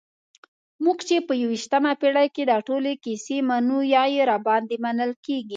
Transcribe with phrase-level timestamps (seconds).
[0.83, 5.49] موږ چې په یویشتمه پېړۍ کې دا ټولې کیسې منو یا راباندې منل کېږي.